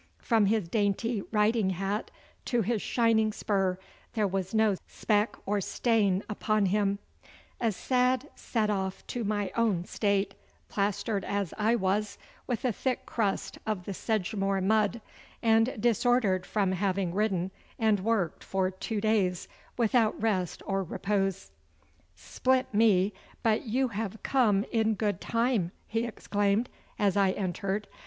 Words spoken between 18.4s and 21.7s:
for two days without rest or repose.